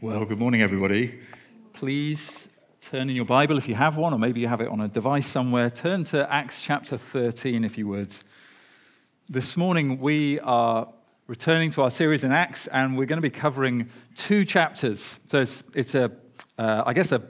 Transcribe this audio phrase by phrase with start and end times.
[0.00, 1.18] Well, good morning, everybody.
[1.72, 2.46] Please
[2.80, 4.86] turn in your Bible if you have one, or maybe you have it on a
[4.86, 5.70] device somewhere.
[5.70, 8.16] Turn to Acts chapter 13, if you would.
[9.28, 10.86] This morning, we are
[11.26, 15.18] returning to our series in Acts, and we're going to be covering two chapters.
[15.26, 16.12] So it's, it's a,
[16.56, 17.20] uh, I guess, a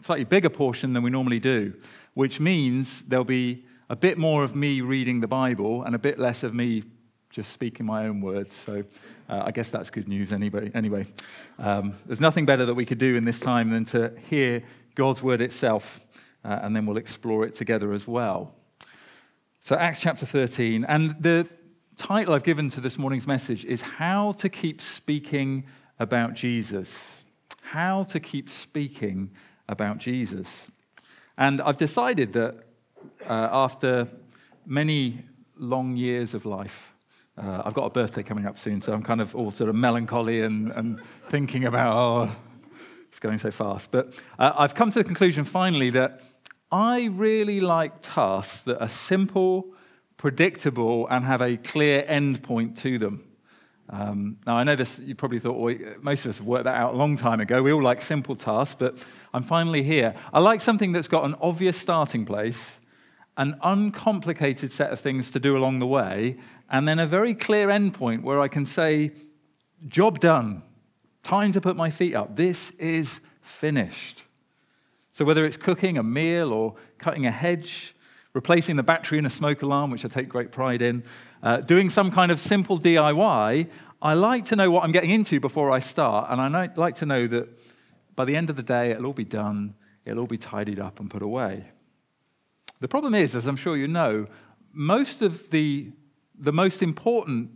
[0.00, 1.74] slightly bigger portion than we normally do,
[2.14, 6.20] which means there'll be a bit more of me reading the Bible and a bit
[6.20, 6.84] less of me
[7.34, 8.54] just speaking my own words.
[8.54, 8.84] So
[9.28, 10.70] uh, I guess that's good news anyway.
[10.72, 11.04] anyway.
[11.58, 14.62] Um, there's nothing better that we could do in this time than to hear
[14.94, 15.98] God's word itself,
[16.44, 18.54] uh, and then we'll explore it together as well.
[19.62, 21.48] So, Acts chapter 13, and the
[21.96, 25.64] title I've given to this morning's message is How to Keep Speaking
[25.98, 27.24] About Jesus.
[27.62, 29.32] How to Keep Speaking
[29.68, 30.68] About Jesus.
[31.36, 32.60] And I've decided that
[33.28, 34.06] uh, after
[34.64, 35.24] many
[35.58, 36.93] long years of life,
[37.36, 39.76] uh, I've got a birthday coming up soon, so I'm kind of all sort of
[39.76, 42.36] melancholy and, and thinking about, oh,
[43.08, 43.90] it's going so fast.
[43.90, 46.20] But uh, I've come to the conclusion finally that
[46.70, 49.74] I really like tasks that are simple,
[50.16, 53.24] predictable, and have a clear end point to them.
[53.90, 56.74] Um, now, I know this, you probably thought, well, most of us have worked that
[56.76, 57.62] out a long time ago.
[57.62, 60.14] We all like simple tasks, but I'm finally here.
[60.32, 62.80] I like something that's got an obvious starting place,
[63.36, 66.36] an uncomplicated set of things to do along the way,
[66.70, 69.12] and then a very clear endpoint where I can say,
[69.86, 70.62] job done,
[71.22, 72.36] time to put my feet up.
[72.36, 74.24] This is finished.
[75.12, 77.94] So, whether it's cooking a meal or cutting a hedge,
[78.32, 81.04] replacing the battery in a smoke alarm, which I take great pride in,
[81.42, 83.68] uh, doing some kind of simple DIY,
[84.02, 86.30] I like to know what I'm getting into before I start.
[86.30, 87.48] And I like to know that
[88.16, 91.00] by the end of the day, it'll all be done, it'll all be tidied up
[91.00, 91.64] and put away.
[92.84, 94.26] The problem is, as I'm sure you know,
[94.74, 95.90] most of the
[96.38, 97.52] the most important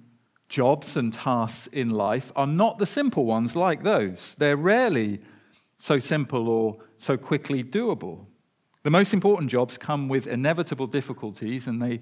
[0.48, 4.35] jobs and tasks in life are not the simple ones like those.
[4.39, 5.20] They're rarely
[5.77, 8.25] so simple or so quickly doable.
[8.85, 12.01] The most important jobs come with inevitable difficulties and they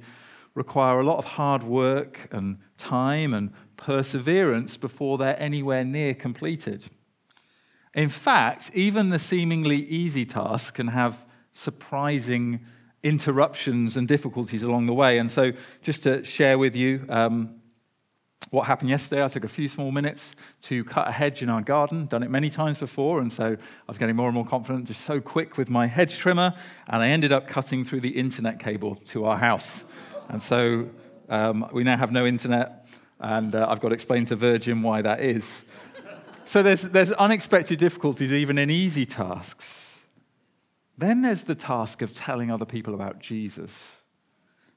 [0.55, 6.87] require a lot of hard work and time and perseverance before they're anywhere near completed.
[7.93, 12.61] In fact, even the seemingly easy tasks can have surprising
[13.03, 15.19] interruptions and difficulties along the way.
[15.19, 15.53] And so,
[15.83, 17.61] just to share with you um,
[18.51, 21.63] what happened yesterday, I took a few small minutes to cut a hedge in our
[21.63, 22.07] garden.
[22.07, 25.03] Done it many times before, and so I was getting more and more confident, just
[25.03, 26.55] so quick with my hedge trimmer,
[26.89, 29.85] and I ended up cutting through the internet cable to our house.
[30.29, 30.89] And so
[31.29, 32.87] um, we now have no internet,
[33.21, 35.65] and uh, I've got to explain to Virgin why that is.
[36.45, 39.86] So there's, there's unexpected difficulties even in easy tasks.
[40.99, 43.97] Then there's the task of telling other people about Jesus,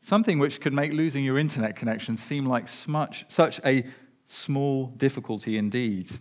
[0.02, 3.86] something which could make losing your internet connection seem like such, such a
[4.26, 6.12] small difficulty indeed.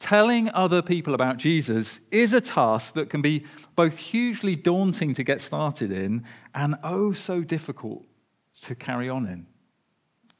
[0.00, 3.44] Telling other people about Jesus is a task that can be
[3.76, 6.24] both hugely daunting to get started in
[6.54, 8.04] and oh so difficult
[8.62, 9.46] to carry on in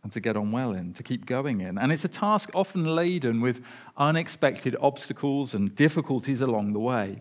[0.03, 1.79] and to get on well in, to keep going in.
[1.79, 3.65] And it's a task often laden with
[3.97, 7.21] unexpected obstacles and difficulties along the way.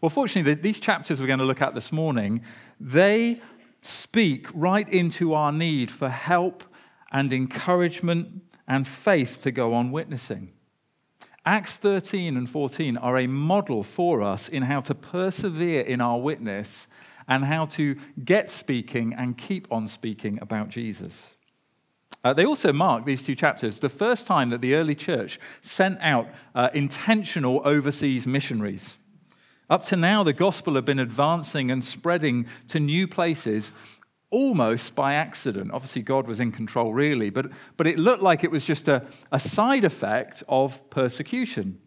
[0.00, 2.42] Well, fortunately, these chapters we're going to look at this morning,
[2.78, 3.40] they
[3.80, 6.62] speak right into our need for help
[7.10, 10.52] and encouragement and faith to go on witnessing.
[11.44, 16.18] Acts 13 and 14 are a model for us in how to persevere in our
[16.20, 16.86] witness
[17.26, 21.36] and how to get speaking and keep on speaking about Jesus.
[22.22, 25.98] Uh, they also mark these two chapters the first time that the early church sent
[26.00, 28.97] out uh, intentional overseas missionaries.
[29.70, 33.72] Up to now, the gospel had been advancing and spreading to new places
[34.30, 35.70] almost by accident.
[35.72, 39.06] Obviously, God was in control, really, but, but it looked like it was just a,
[39.32, 41.78] a side effect of persecution.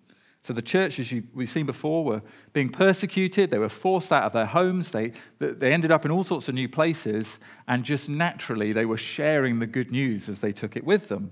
[0.42, 2.22] So the church, as we've seen before, were
[2.52, 3.52] being persecuted.
[3.52, 4.92] They were forced out of their homes.
[4.92, 7.38] They, they ended up in all sorts of new places,
[7.68, 11.32] and just naturally, they were sharing the good news as they took it with them.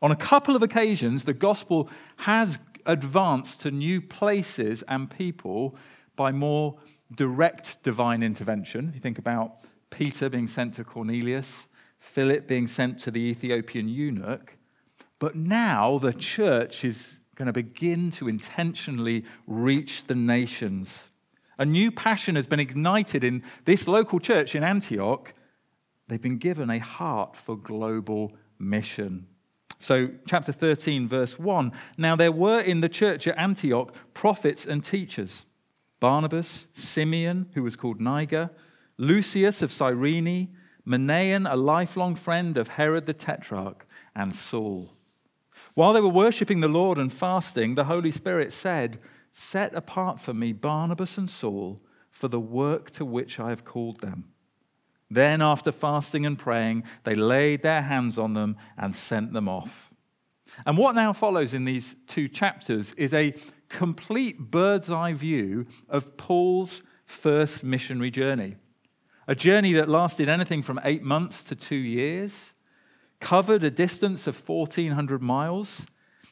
[0.00, 5.76] On a couple of occasions, the gospel has advance to new places and people
[6.16, 6.78] by more
[7.14, 8.92] direct divine intervention.
[8.94, 9.56] You think about
[9.90, 14.56] Peter being sent to Cornelius, Philip being sent to the Ethiopian eunuch.
[15.18, 21.10] But now the church is going to begin to intentionally reach the nations.
[21.58, 25.32] A new passion has been ignited in this local church in Antioch.
[26.08, 29.28] They've been given a heart for global mission.
[29.78, 31.72] So, chapter 13, verse 1.
[31.98, 35.46] Now, there were in the church at Antioch prophets and teachers
[36.00, 38.50] Barnabas, Simeon, who was called Niger,
[38.98, 40.54] Lucius of Cyrene,
[40.86, 44.92] Manaen, a lifelong friend of Herod the Tetrarch, and Saul.
[45.74, 49.00] While they were worshipping the Lord and fasting, the Holy Spirit said,
[49.32, 54.00] Set apart for me Barnabas and Saul for the work to which I have called
[54.00, 54.33] them.
[55.10, 59.90] Then, after fasting and praying, they laid their hands on them and sent them off.
[60.66, 63.34] And what now follows in these two chapters is a
[63.68, 68.56] complete bird's eye view of Paul's first missionary journey.
[69.26, 72.52] A journey that lasted anything from eight months to two years,
[73.20, 75.86] covered a distance of 1,400 miles,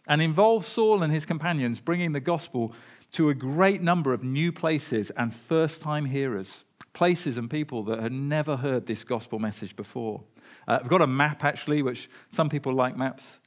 [0.06, 2.74] and involved Saul and his companions bringing the gospel
[3.12, 8.00] to a great number of new places and first time hearers, places and people that
[8.00, 10.22] had never heard this gospel message before.
[10.68, 13.38] Uh, I've got a map actually, which some people like maps.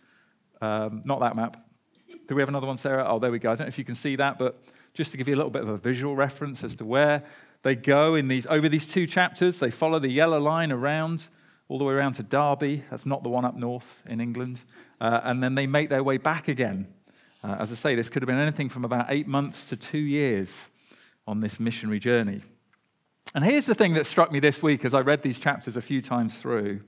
[0.62, 1.58] Um, not that map.
[2.28, 3.06] Do we have another one, Sarah?
[3.08, 3.52] Oh, there we go.
[3.52, 4.58] I don't know if you can see that, but
[4.94, 7.24] just to give you a little bit of a visual reference as to where
[7.64, 11.28] they go in these over these two chapters, they follow the yellow line around
[11.68, 12.84] all the way around to Derby.
[12.90, 14.62] That's not the one up north in England.
[15.02, 16.88] Uh, and then they make their way back again.
[17.44, 19.98] Uh, as I say, this could have been anything from about eight months to two
[19.98, 20.70] years
[21.28, 22.42] on this missionary journey.
[23.36, 25.82] And here's the thing that struck me this week as I read these chapters a
[25.82, 26.82] few times through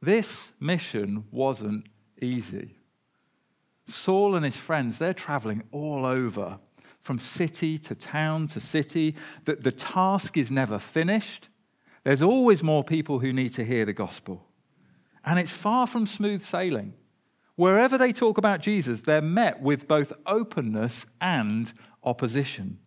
[0.00, 1.86] this mission wasn't
[2.20, 2.76] easy.
[3.86, 6.58] Saul and his friends, they're traveling all over,
[7.00, 9.14] from city to town to city.
[9.44, 11.48] The, the task is never finished.
[12.04, 14.46] There's always more people who need to hear the gospel.
[15.24, 16.94] And it's far from smooth sailing.
[17.54, 21.72] Wherever they talk about Jesus, they're met with both openness and
[22.02, 22.78] opposition.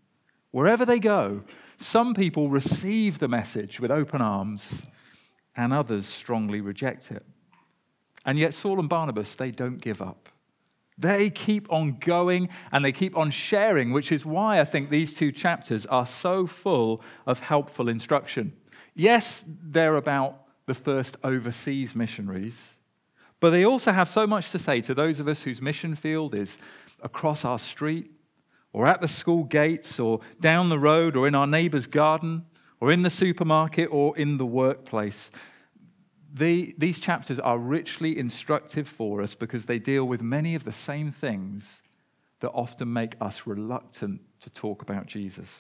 [0.52, 1.44] Wherever they go,
[1.82, 4.84] some people receive the message with open arms,
[5.56, 7.26] and others strongly reject it.
[8.26, 10.30] And yet, Saul and Barnabas, they don't give up.
[10.98, 15.14] They keep on going and they keep on sharing, which is why I think these
[15.14, 18.52] two chapters are so full of helpful instruction.
[18.94, 22.76] Yes, they're about the first overseas missionaries,
[23.40, 26.36] but they also have so much to say to those of us whose mission field
[26.36, 26.60] is
[27.02, 28.12] across our street,
[28.72, 32.46] or at the school gates, or down the road, or in our neighbor's garden,
[32.80, 35.32] or in the supermarket, or in the workplace.
[36.32, 40.72] The, these chapters are richly instructive for us because they deal with many of the
[40.72, 41.82] same things
[42.40, 45.60] that often make us reluctant to talk about Jesus.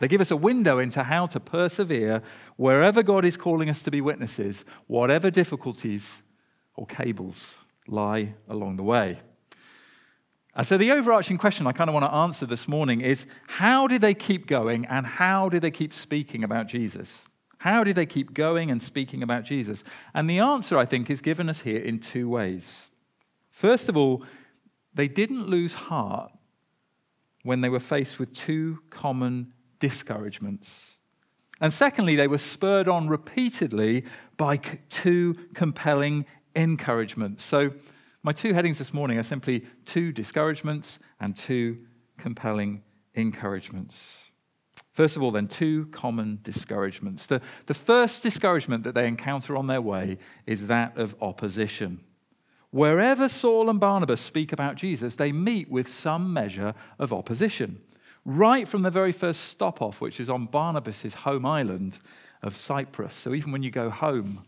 [0.00, 2.22] They give us a window into how to persevere
[2.56, 6.22] wherever God is calling us to be witnesses, whatever difficulties
[6.74, 9.20] or cables lie along the way.
[10.56, 13.86] And so, the overarching question I kind of want to answer this morning is how
[13.86, 17.24] did they keep going and how did they keep speaking about Jesus?
[17.58, 19.84] How did they keep going and speaking about Jesus?
[20.14, 22.86] And the answer, I think, is given us here in two ways.
[23.50, 24.22] First of all,
[24.94, 26.32] they didn't lose heart
[27.42, 30.96] when they were faced with two common discouragements.
[31.60, 34.04] And secondly, they were spurred on repeatedly
[34.36, 36.24] by two compelling
[36.54, 37.44] encouragements.
[37.44, 37.72] So,
[38.26, 41.78] my two headings this morning are simply two discouragements and two
[42.18, 42.82] compelling
[43.14, 44.18] encouragements.
[44.90, 47.28] First of all, then, two common discouragements.
[47.28, 52.00] The, the first discouragement that they encounter on their way is that of opposition.
[52.70, 57.80] Wherever Saul and Barnabas speak about Jesus, they meet with some measure of opposition
[58.24, 62.00] right from the very first stop off, which is on Barnabas' home island
[62.42, 63.14] of Cyprus.
[63.14, 64.42] So even when you go home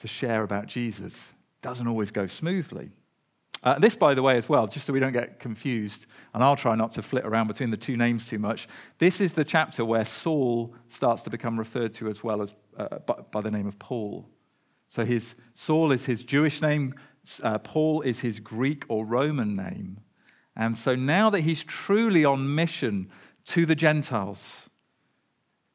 [0.00, 1.32] to share about Jesus,
[1.64, 2.90] doesn't always go smoothly.
[3.62, 6.56] Uh, this, by the way, as well, just so we don't get confused, and I'll
[6.56, 8.68] try not to flit around between the two names too much.
[8.98, 12.98] This is the chapter where Saul starts to become referred to as well as uh,
[12.98, 14.28] by, by, the name of Paul.
[14.88, 16.94] So his Saul is his Jewish name,
[17.42, 20.00] uh, Paul is his Greek or Roman name.
[20.54, 23.08] And so now that he's truly on mission
[23.46, 24.68] to the Gentiles,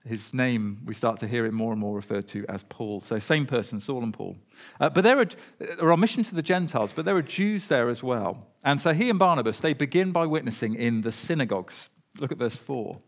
[0.10, 3.00] his name, we start to hear it more and more referred to as Paul.
[3.00, 4.36] So, same person, Saul and Paul.
[4.80, 5.24] Uh, but they're,
[5.60, 8.48] they're on mission to the Gentiles, but there are Jews there as well.
[8.64, 11.90] And so, he and Barnabas, they begin by witnessing in the synagogues.
[12.18, 13.00] Look at verse 4.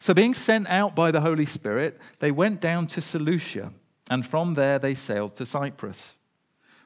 [0.00, 3.72] So, being sent out by the Holy Spirit, they went down to Seleucia,
[4.10, 6.12] and from there they sailed to Cyprus.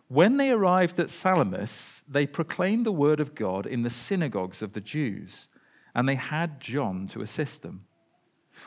[0.06, 4.74] When they arrived at Salamis, they proclaimed the word of God in the synagogues of
[4.74, 5.48] the Jews,
[5.94, 7.86] and they had John to assist them.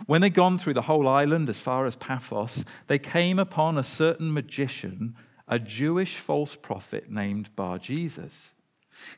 [0.06, 3.84] When they'd gone through the whole island as far as Paphos, they came upon a
[3.84, 5.16] certain magician,
[5.48, 8.52] a Jewish false prophet named Bar Jesus.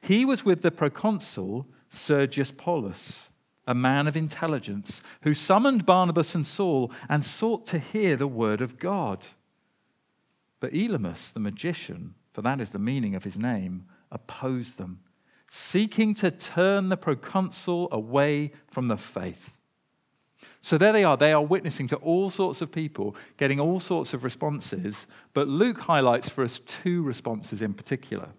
[0.02, 3.30] He was with the proconsul Sergius Paulus,
[3.68, 8.62] a man of intelligence, who summoned Barnabas and Saul and sought to hear the word
[8.62, 9.26] of God.
[10.60, 15.00] But Elymas, the magician, for that is the meaning of his name, opposed them,
[15.50, 19.58] seeking to turn the proconsul away from the faith.
[20.66, 21.16] So there they are.
[21.16, 25.06] They are witnessing to all sorts of people, getting all sorts of responses.
[25.36, 28.30] But Luke highlights for us two responses in particular.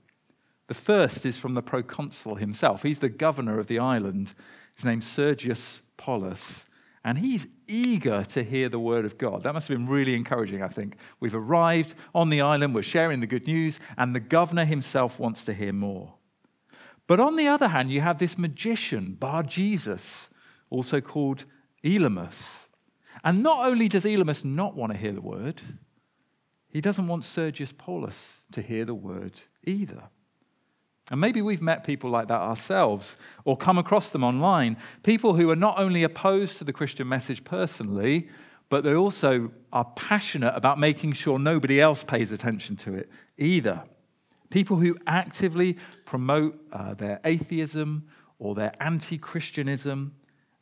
[0.66, 2.82] The first is from the proconsul himself.
[2.82, 4.34] He's the governor of the island.
[4.74, 6.64] His name's Sergius Paulus.
[7.04, 9.44] And he's eager to hear the word of God.
[9.44, 10.96] That must have been really encouraging, I think.
[11.20, 15.44] We've arrived on the island, we're sharing the good news, and the governor himself wants
[15.44, 16.14] to hear more.
[17.06, 20.28] But on the other hand, you have this magician, Bar Jesus,
[20.70, 21.44] also called
[21.86, 22.66] Elymas.
[23.24, 25.62] And not only does Elymas not want to hear the word,
[26.68, 30.02] he doesn't want Sergius Paulus to hear the word either.
[31.10, 34.76] And maybe we've met people like that ourselves or come across them online.
[35.04, 38.28] People who are not only opposed to the Christian message personally,
[38.68, 43.84] but they also are passionate about making sure nobody else pays attention to it either.
[44.50, 50.16] People who actively promote uh, their atheism or their anti Christianism,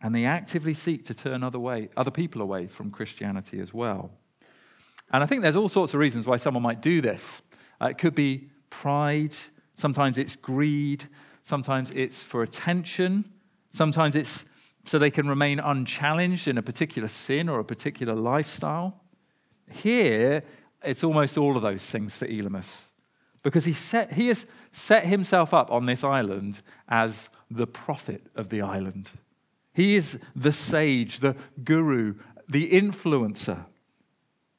[0.04, 4.11] and they actively seek to turn other, way, other people away from Christianity as well.
[5.11, 7.40] And I think there's all sorts of reasons why someone might do this.
[7.80, 9.34] Uh, it could be pride,
[9.73, 11.08] sometimes it's greed,
[11.42, 13.25] sometimes it's for attention,
[13.70, 14.44] sometimes it's
[14.84, 19.00] so they can remain unchallenged in a particular sin or a particular lifestyle.
[19.70, 20.42] Here,
[20.82, 22.70] it's almost all of those things for Elymas
[23.42, 28.50] because he, set, he has set himself up on this island as the prophet of
[28.50, 29.11] the island.
[29.74, 32.14] He is the sage, the guru,
[32.48, 33.66] the influencer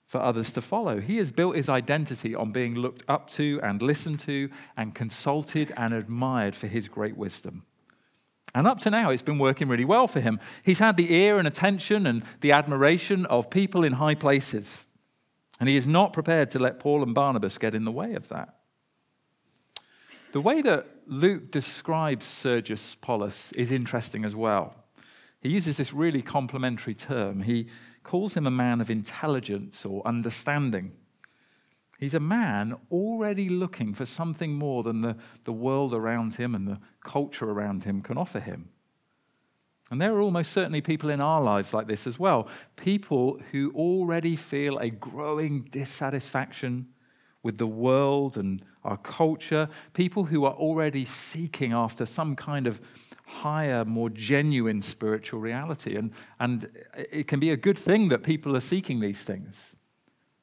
[0.05, 0.99] for others to follow.
[0.99, 5.73] He has built his identity on being looked up to and listened to and consulted
[5.75, 7.65] and admired for his great wisdom.
[8.53, 10.39] And up to now, it's been working really well for him.
[10.63, 14.85] He's had the ear and attention and the admiration of people in high places.
[15.59, 18.29] And he is not prepared to let Paul and Barnabas get in the way of
[18.29, 18.55] that.
[20.31, 24.75] The way that Luke describes Sergius Paulus is interesting as well.
[25.45, 27.43] He uses this really complimentary term.
[27.43, 27.67] He
[28.01, 30.93] calls him a man of intelligence or understanding.
[31.99, 36.67] He's a man already looking for something more than the, the world around him and
[36.67, 38.69] the culture around him can offer him.
[39.91, 42.47] And there are almost certainly people in our lives like this as well.
[42.75, 46.87] People who already feel a growing dissatisfaction
[47.43, 49.69] with the world and our culture.
[49.93, 52.81] People who are already seeking after some kind of
[53.25, 55.95] higher, more genuine spiritual reality.
[55.95, 56.69] And, and
[57.11, 59.75] it can be a good thing that people are seeking these things.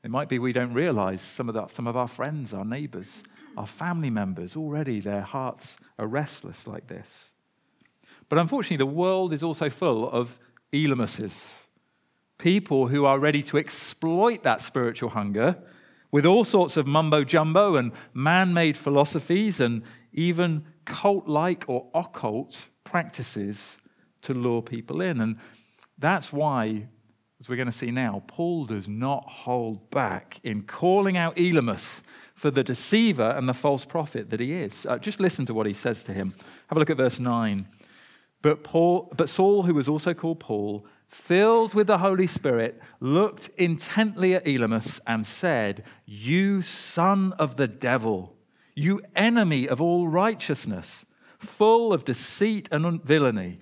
[0.04, 3.22] It might be we don't realize some of, the, some of our friends, our neighbors,
[3.56, 7.30] our family members, already their hearts are restless like this.
[8.28, 10.40] But unfortunately, the world is also full of
[10.72, 11.52] Elymases,
[12.38, 15.56] people who are ready to exploit that spiritual hunger
[16.10, 21.88] with all sorts of mumbo jumbo and man made philosophies and even cult like or
[21.94, 23.78] occult practices
[24.22, 25.20] to lure people in.
[25.20, 25.36] And
[25.98, 26.88] that's why,
[27.40, 32.02] as we're going to see now, Paul does not hold back in calling out Elymas
[32.34, 34.86] for the deceiver and the false prophet that he is.
[34.86, 36.34] Uh, just listen to what he says to him.
[36.68, 37.66] Have a look at verse 9.
[38.42, 43.48] But, Paul, but Saul, who was also called Paul, filled with the Holy Spirit, looked
[43.56, 48.34] intently at Elymas and said, You son of the devil,
[48.74, 51.04] you enemy of all righteousness
[51.42, 53.58] full of deceit and villainy,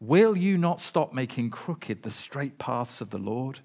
[0.00, 3.60] will you not stop making crooked the straight paths of the Lord?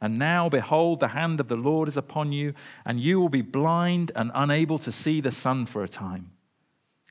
[0.00, 2.54] And now, behold, the hand of the Lord is upon you,
[2.86, 6.30] and you will be blind and unable to see the sun for a time.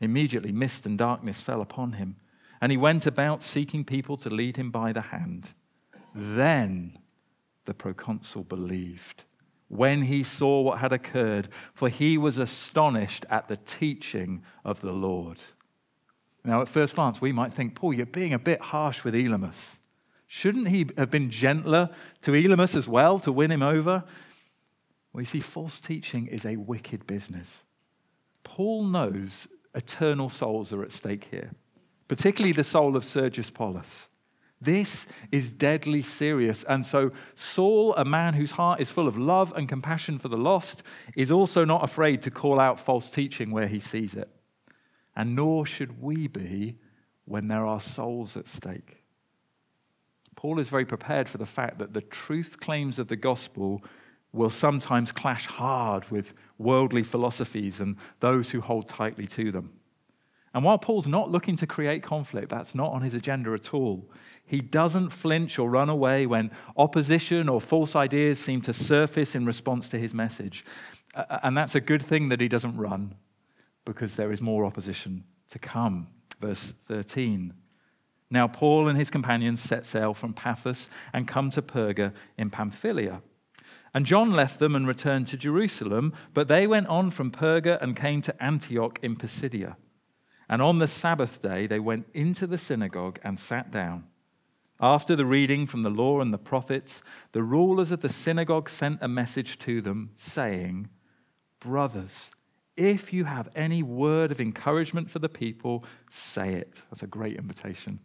[0.02, 2.16] Immediately, mist and darkness fell upon him,
[2.62, 5.50] and he went about seeking people to lead him by the hand.
[6.16, 6.98] Then
[7.66, 9.26] the proconsul believed
[9.70, 14.92] when he saw what had occurred, for he was astonished at the teaching of the
[14.92, 15.42] Lord.
[16.44, 19.78] Now, at first glance, we might think, Paul, you're being a bit harsh with Elymas.
[20.26, 21.90] Shouldn't he have been gentler
[22.22, 24.04] to Elymas as well to win him over?
[25.14, 27.64] Well, you see, false teaching is a wicked business.
[28.44, 31.52] Paul knows eternal souls are at stake here,
[32.08, 34.08] particularly the soul of Sergius Paulus.
[34.62, 36.64] This is deadly serious.
[36.66, 40.38] And so, Saul, a man whose heart is full of love and compassion for the
[40.38, 40.84] lost,
[41.16, 44.30] is also not afraid to call out false teaching where he sees it.
[45.16, 46.78] And nor should we be
[47.26, 49.04] when there are souls at stake.
[50.36, 53.84] Paul is very prepared for the fact that the truth claims of the gospel
[54.32, 59.79] will sometimes clash hard with worldly philosophies and those who hold tightly to them.
[60.54, 64.10] And while Paul's not looking to create conflict, that's not on his agenda at all.
[64.46, 69.46] He doesn't flinch or run away when opposition or false ideas seem to surface in
[69.46, 70.66] response to his message.
[71.44, 73.16] And that's a good thing that he doesn't run
[73.86, 76.08] because there is more opposition to come.
[76.40, 77.54] Verse 13.
[78.32, 83.22] Now, Paul and his companions set sail from Paphos and come to Perga in Pamphylia.
[83.94, 87.96] And John left them and returned to Jerusalem, but they went on from Perga and
[87.96, 89.78] came to Antioch in Pisidia.
[90.50, 94.06] And on the Sabbath day, they went into the synagogue and sat down.
[94.82, 97.02] After the reading from the law and the prophets,
[97.34, 100.88] the rulers of the synagogue sent a message to them, saying,
[101.60, 102.32] Brothers,
[102.78, 106.82] if you have any word of encouragement for the people, say it.
[106.90, 108.00] That's a great invitation.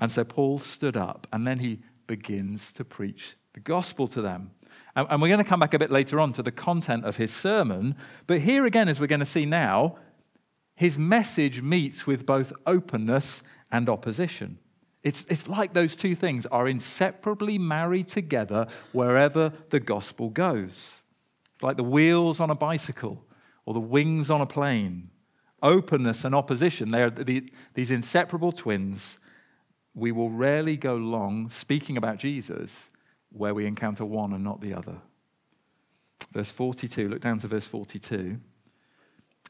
[0.00, 4.50] And so Paul stood up, and then he begins to preach the gospel to them.
[4.96, 7.32] And we're going to come back a bit later on to the content of his
[7.32, 7.94] sermon.
[8.26, 9.96] But here again, as we're going to see now,
[10.74, 14.58] his message meets with both openness and opposition.
[15.02, 21.02] It's, it's like those two things are inseparably married together wherever the gospel goes.
[21.54, 23.22] It's like the wheels on a bicycle
[23.66, 25.10] or the wings on a plane.
[25.62, 29.18] Openness and opposition, they are the, these inseparable twins.
[29.94, 32.88] We will rarely go long speaking about Jesus
[33.30, 34.98] where we encounter one and not the other.
[36.32, 38.40] Verse 42, look down to verse 42.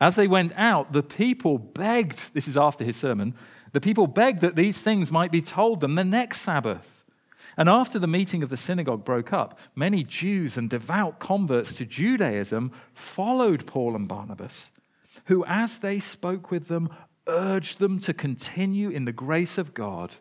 [0.01, 3.35] As they went out, the people begged, this is after his sermon,
[3.73, 7.05] the people begged that these things might be told them the next Sabbath.
[7.57, 11.85] And after the meeting of the synagogue broke up, many Jews and devout converts to
[11.85, 14.71] Judaism followed Paul and Barnabas,
[15.27, 16.89] who, as they spoke with them,
[17.29, 20.17] urged them to continue in the grace of God.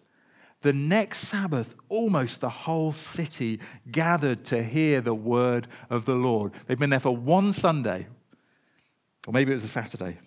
[0.62, 3.60] The next Sabbath, almost the whole city
[3.92, 6.54] gathered to hear the word of the Lord.
[6.68, 8.08] They've been there for one Sunday,
[9.28, 10.20] or maybe it was a Saturday.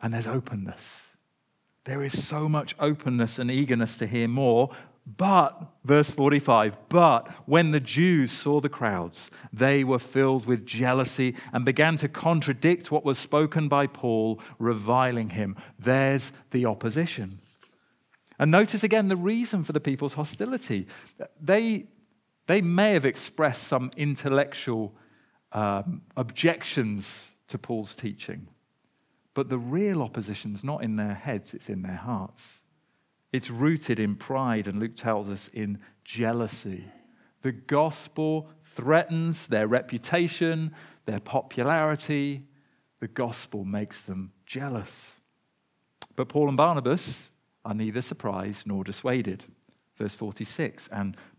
[0.00, 1.12] And there's openness.
[1.84, 4.70] There is so much openness and eagerness to hear more.
[5.04, 11.34] But, verse 45, but when the Jews saw the crowds, they were filled with jealousy
[11.52, 15.56] and began to contradict what was spoken by Paul, reviling him.
[15.76, 17.40] There's the opposition.
[18.38, 20.86] And notice again the reason for the people's hostility.
[21.40, 21.86] They,
[22.46, 24.94] they may have expressed some intellectual
[25.50, 28.48] um, objections to Paul's teaching.
[29.34, 32.62] But the real opposition's not in their heads, it's in their hearts.
[33.32, 36.84] It's rooted in pride, and Luke tells us in jealousy.
[37.42, 40.74] The gospel threatens their reputation,
[41.06, 42.42] their popularity.
[43.00, 45.20] The gospel makes them jealous.
[46.14, 47.28] But Paul and Barnabas
[47.64, 49.44] are neither surprised nor dissuaded.
[49.96, 51.16] Verse 46 And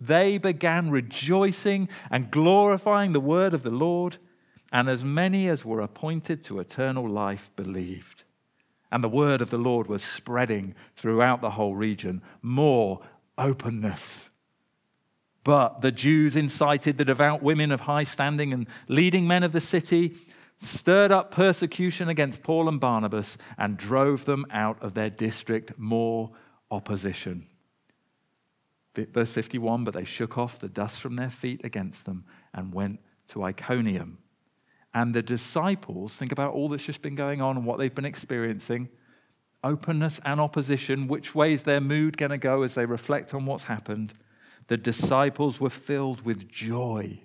[0.00, 4.18] they began rejoicing and glorifying the word of the Lord,
[4.72, 8.24] and as many as were appointed to eternal life believed.
[8.90, 12.22] And the word of the Lord was spreading throughout the whole region.
[12.42, 13.00] More
[13.36, 14.30] openness.
[15.44, 19.60] But the Jews incited the devout women of high standing and leading men of the
[19.60, 20.14] city,
[20.58, 26.32] stirred up persecution against Paul and Barnabas, and drove them out of their district more
[26.70, 27.46] opposition.
[29.06, 33.00] Verse 51 But they shook off the dust from their feet against them and went
[33.28, 34.18] to Iconium.
[34.94, 38.04] And the disciples, think about all that's just been going on and what they've been
[38.04, 38.88] experiencing
[39.64, 41.08] openness and opposition.
[41.08, 44.14] Which way is their mood going to go as they reflect on what's happened?
[44.68, 47.20] The disciples were filled with joy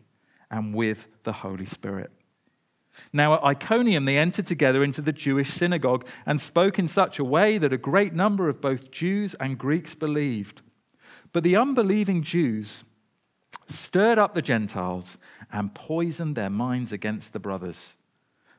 [0.50, 2.12] and with the Holy Spirit.
[3.12, 7.24] Now, at Iconium, they entered together into the Jewish synagogue and spoke in such a
[7.24, 10.62] way that a great number of both Jews and Greeks believed.
[11.34, 12.86] But the unbelieving Jews
[13.68, 15.18] stirred up the Gentiles
[15.52, 17.96] and poisoned their minds against the brothers.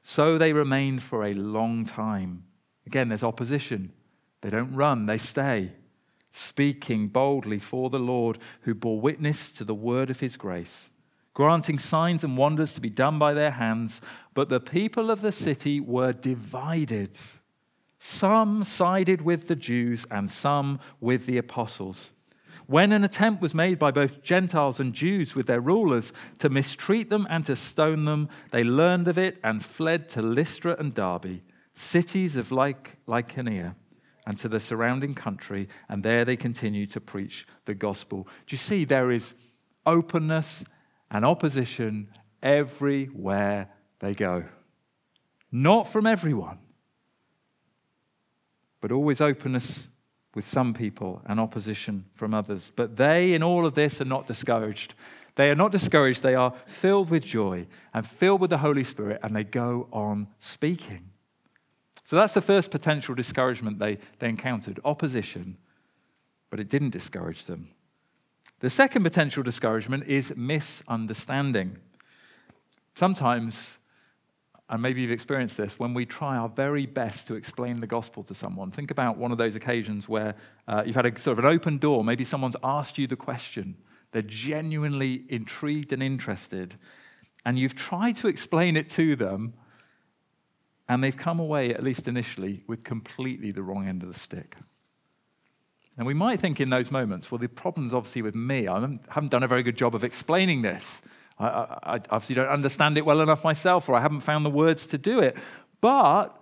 [0.02, 2.44] So they remained for a long time.
[2.86, 3.92] Again, there's opposition.
[4.42, 5.72] They don't run, they stay,
[6.30, 10.90] speaking boldly for the Lord, who bore witness to the word of his grace
[11.34, 14.00] granting signs and wonders to be done by their hands.
[14.32, 17.18] But the people of the city were divided.
[17.98, 22.12] Some sided with the Jews and some with the apostles.
[22.66, 27.10] When an attempt was made by both Gentiles and Jews with their rulers to mistreat
[27.10, 31.40] them and to stone them, they learned of it and fled to Lystra and Derbe,
[31.74, 33.76] cities of Lycaonia,
[34.26, 38.26] and to the surrounding country, and there they continued to preach the gospel.
[38.46, 39.34] Do you see there is
[39.86, 40.64] openness
[41.10, 42.08] and opposition
[42.42, 43.68] everywhere
[44.00, 44.44] they go.
[45.50, 46.58] Not from everyone,
[48.80, 49.88] but always openness
[50.34, 52.72] with some people and opposition from others.
[52.74, 54.94] But they, in all of this, are not discouraged.
[55.36, 59.20] They are not discouraged, they are filled with joy and filled with the Holy Spirit,
[59.22, 61.10] and they go on speaking.
[62.04, 65.56] So that's the first potential discouragement they, they encountered opposition,
[66.50, 67.70] but it didn't discourage them.
[68.60, 71.78] The second potential discouragement is misunderstanding.
[72.94, 73.78] Sometimes,
[74.70, 78.22] and maybe you've experienced this, when we try our very best to explain the gospel
[78.22, 80.34] to someone, think about one of those occasions where
[80.66, 83.76] uh, you've had a sort of an open door, maybe someone's asked you the question,
[84.12, 86.76] they're genuinely intrigued and interested,
[87.44, 89.52] and you've tried to explain it to them,
[90.88, 94.56] and they've come away, at least initially, with completely the wrong end of the stick.
[95.96, 98.66] And we might think in those moments, well, the problem's obviously with me.
[98.66, 101.02] I haven't done a very good job of explaining this.
[101.38, 104.50] I, I, I, obviously don't understand it well enough myself, or I haven't found the
[104.50, 105.36] words to do it.
[105.80, 106.36] But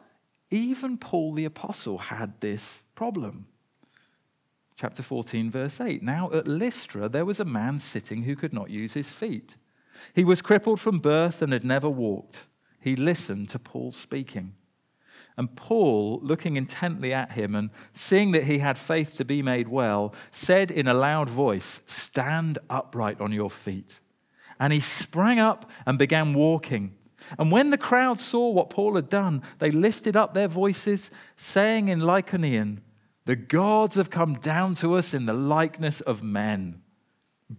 [0.51, 3.47] even Paul the Apostle had this problem.
[4.77, 6.03] Chapter 14, verse 8.
[6.03, 9.57] Now at Lystra, there was a man sitting who could not use his feet.
[10.15, 12.41] He was crippled from birth and had never walked
[12.83, 14.55] he listened to Paul speaking.
[15.37, 19.69] And Paul, looking intently at him and seeing that he had faith to be made
[19.69, 24.01] well, said in a loud voice, Stand upright on your feet.
[24.63, 26.95] And he sprang up and began walking.
[27.37, 31.89] And when the crowd saw what Paul had done, they lifted up their voices, saying
[31.89, 32.79] in Lycaonian,
[33.25, 36.81] The gods have come down to us in the likeness of men.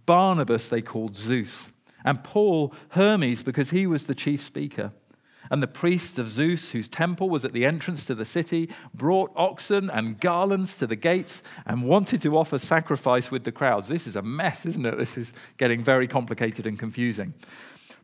[0.06, 1.72] Barnabas they called Zeus,
[2.06, 4.90] and Paul Hermes because he was the chief speaker.
[5.50, 9.30] And the priests of Zeus, whose temple was at the entrance to the city, brought
[9.36, 13.88] oxen and garlands to the gates and wanted to offer sacrifice with the crowds.
[13.88, 14.96] This is a mess, isn't it?
[14.96, 17.34] This is getting very complicated and confusing.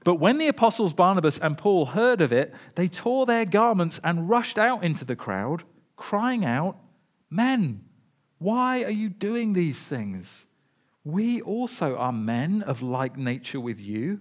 [0.05, 4.29] But when the apostles Barnabas and Paul heard of it, they tore their garments and
[4.29, 5.64] rushed out into the crowd,
[5.96, 6.76] crying out,
[7.29, 7.85] Men,
[8.38, 10.46] why are you doing these things?
[11.05, 14.20] We also are men of like nature with you.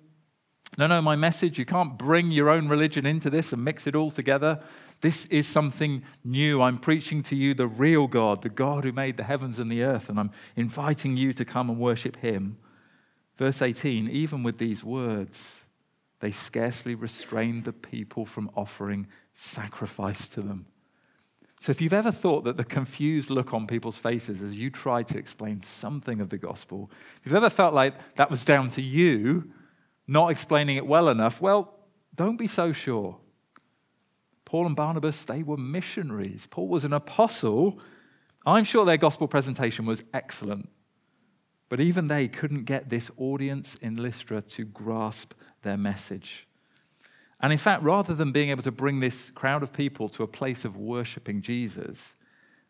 [0.77, 3.95] no, no, my message, you can't bring your own religion into this and mix it
[3.95, 4.61] all together.
[5.01, 6.61] This is something new.
[6.61, 9.83] I'm preaching to you the real God, the God who made the heavens and the
[9.83, 12.57] earth, and I'm inviting you to come and worship him.
[13.37, 15.63] Verse 18 even with these words,
[16.19, 20.67] they scarcely restrained the people from offering sacrifice to them.
[21.59, 25.03] So, if you've ever thought that the confused look on people's faces as you try
[25.03, 28.81] to explain something of the gospel, if you've ever felt like that was down to
[28.81, 29.51] you,
[30.11, 31.73] not explaining it well enough, well,
[32.13, 33.17] don't be so sure.
[34.43, 36.47] Paul and Barnabas, they were missionaries.
[36.51, 37.79] Paul was an apostle.
[38.45, 40.67] I'm sure their gospel presentation was excellent.
[41.69, 46.45] But even they couldn't get this audience in Lystra to grasp their message.
[47.39, 50.27] And in fact, rather than being able to bring this crowd of people to a
[50.27, 52.15] place of worshiping Jesus,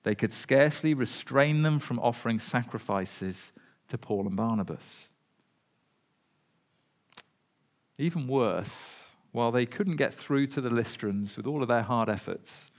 [0.04, 3.52] they could scarcely restrain them from offering sacrifices
[3.88, 5.08] to Paul and Barnabas.
[8.02, 12.10] Even worse, while they couldn't get through to the Lystrans with all of their hard
[12.10, 12.72] efforts,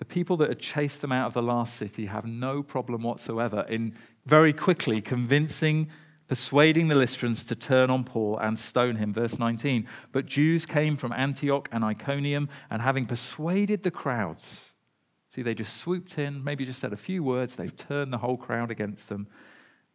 [0.00, 3.64] the people that had chased them out of the last city have no problem whatsoever
[3.68, 3.94] in
[4.26, 5.88] very quickly convincing,
[6.26, 9.14] persuading the Lystrans to turn on Paul and stone him.
[9.14, 9.86] Verse 19.
[10.10, 14.72] But Jews came from Antioch and Iconium, and having persuaded the crowds,
[15.30, 18.36] see, they just swooped in, maybe just said a few words, they've turned the whole
[18.36, 19.28] crowd against them.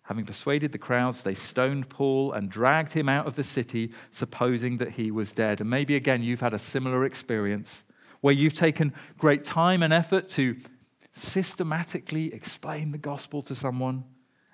[0.09, 4.77] Having persuaded the crowds, they stoned Paul and dragged him out of the city, supposing
[4.77, 5.61] that he was dead.
[5.61, 7.83] And maybe again, you've had a similar experience
[8.21, 10.57] where you've taken great time and effort to
[11.13, 14.03] systematically explain the gospel to someone,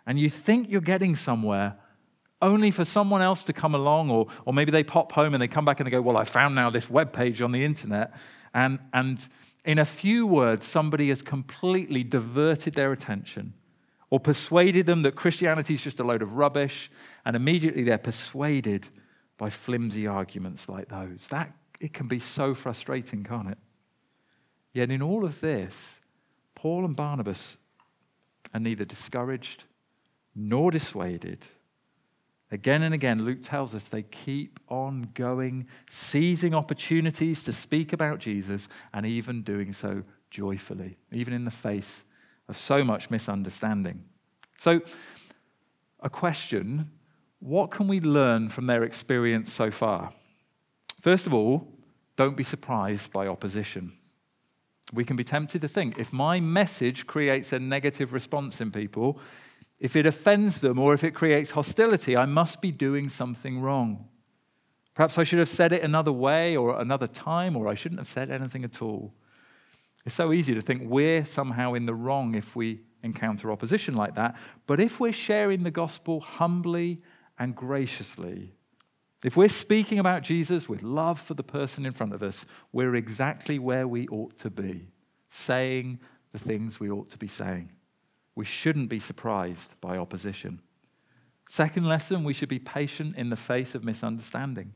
[0.06, 1.78] and you think you're getting somewhere,
[2.42, 5.48] only for someone else to come along, or, or maybe they pop home and they
[5.48, 8.14] come back and they go, Well, I found now this web page on the internet.
[8.54, 9.26] And, and
[9.64, 13.54] in a few words, somebody has completely diverted their attention
[14.16, 16.90] or persuaded them that Christianity is just a load of rubbish,
[17.26, 18.88] and immediately they're persuaded
[19.38, 21.28] by flimsy arguments like those.
[21.28, 21.52] That
[21.82, 23.58] it can be so frustrating, can't it?
[24.72, 26.00] Yet in all of this,
[26.56, 27.58] Paul and Barnabas
[28.54, 29.66] are neither discouraged
[30.34, 31.46] nor dissuaded.
[32.52, 38.20] Again and again, Luke tells us they keep on going, seizing opportunities to speak about
[38.20, 42.06] Jesus, and even doing so joyfully, even in the face
[42.48, 44.04] of so much misunderstanding.
[44.58, 44.82] So,
[46.00, 46.92] a question
[47.40, 50.14] what can we learn from their experience so far?
[51.00, 51.68] First of all,
[52.16, 53.94] don't be surprised by opposition.
[54.94, 59.20] We can be tempted to think if my message creates a negative response in people,
[59.80, 64.08] if it offends them or if it creates hostility, I must be doing something wrong.
[64.96, 68.08] Perhaps I should have said it another way or another time, or I shouldn't have
[68.08, 69.14] said anything at all.
[70.06, 74.16] It's so easy to think we're somehow in the wrong if we encounter opposition like
[74.16, 74.36] that.
[74.68, 77.02] But if we're sharing the gospel humbly
[77.40, 78.54] and graciously,
[79.24, 82.96] if we're speaking about Jesus with love for the person in front of us, we're
[82.96, 84.90] exactly where we ought to be,
[85.30, 86.00] saying
[86.32, 87.72] the things we ought to be saying.
[88.36, 90.62] We shouldn't be surprised by opposition.
[91.48, 94.74] Second lesson, we should be patient in the face of misunderstanding.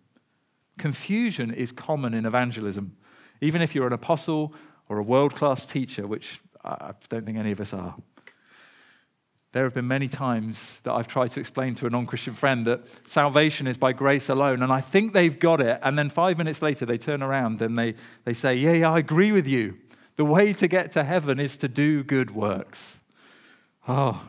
[0.77, 2.95] Confusion is common in evangelism,
[3.41, 4.53] even if you're an apostle
[4.89, 7.95] or a world class teacher, which I don't think any of us are.
[9.51, 12.67] There have been many times that I've tried to explain to a non Christian friend
[12.67, 15.79] that salvation is by grace alone, and I think they've got it.
[15.81, 18.99] And then five minutes later, they turn around and they, they say, Yeah, yeah, I
[18.99, 19.75] agree with you.
[20.17, 22.97] The way to get to heaven is to do good works.
[23.87, 24.21] Oh,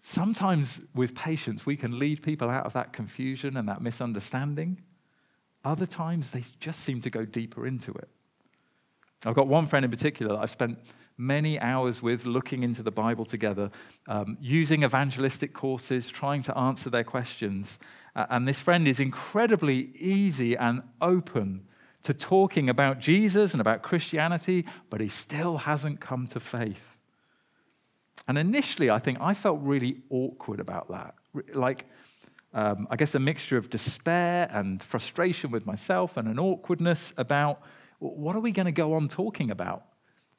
[0.00, 4.80] sometimes with patience, we can lead people out of that confusion and that misunderstanding.
[5.64, 8.08] Other times, they just seem to go deeper into it.
[9.26, 10.78] I've got one friend in particular that I've spent
[11.16, 13.70] many hours with looking into the Bible together,
[14.06, 17.78] um, using evangelistic courses, trying to answer their questions.
[18.14, 21.66] And this friend is incredibly easy and open
[22.02, 26.96] to talking about Jesus and about Christianity, but he still hasn't come to faith.
[28.26, 31.14] And initially, I think I felt really awkward about that.
[31.54, 31.86] Like,
[32.54, 37.60] um, I guess a mixture of despair and frustration with myself and an awkwardness about
[37.98, 39.84] what are we going to go on talking about?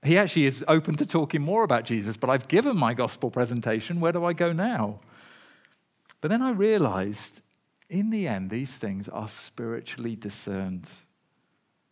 [0.04, 4.00] He actually is open to talking more about Jesus, but I've given my gospel presentation.
[4.00, 5.02] Where do I go now?
[6.22, 7.42] But then I realized
[7.90, 10.90] in the end, these things are spiritually discerned.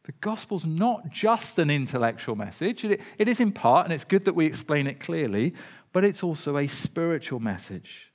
[0.04, 4.36] The gospel's not just an intellectual message, it, is in part, and it's good that
[4.36, 5.54] we explain it clearly,
[5.92, 8.12] but it's also a spiritual message.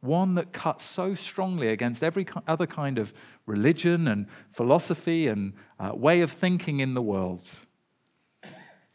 [0.00, 3.12] One that cuts so strongly against every other kind of
[3.46, 7.48] religion and philosophy and uh, way of thinking in the world.